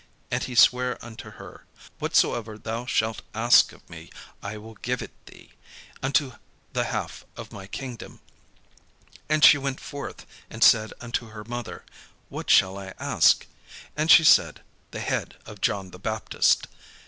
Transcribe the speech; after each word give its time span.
And 0.31 0.43
he 0.43 0.55
sware 0.55 0.97
unto 1.05 1.29
her, 1.33 1.65
"Whatsoever 1.99 2.57
thou 2.57 2.87
shalt 2.87 3.21
ask 3.35 3.71
of 3.71 3.87
me, 3.87 4.09
I 4.41 4.57
will 4.57 4.73
give 4.73 4.99
it 5.03 5.11
thee, 5.27 5.51
unto 6.01 6.31
the 6.73 6.85
half 6.85 7.23
of 7.37 7.51
my 7.51 7.67
kingdom." 7.67 8.19
And 9.29 9.45
she 9.45 9.59
went 9.59 9.79
forth, 9.79 10.25
and 10.49 10.63
said 10.63 10.91
unto 11.01 11.27
her 11.29 11.43
mother, 11.43 11.85
"What 12.29 12.49
shall 12.49 12.79
I 12.79 12.95
ask?" 12.97 13.45
And 13.95 14.09
she 14.09 14.23
said, 14.23 14.63
"The 14.89 15.01
head 15.01 15.35
of 15.45 15.61
John 15.61 15.91
the 15.91 15.99
Baptist." 15.99 16.65